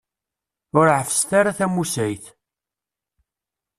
Ur 0.79 0.87
ɛeffset 0.97 1.31
ara 1.39 1.57
tamusayt. 1.57 2.25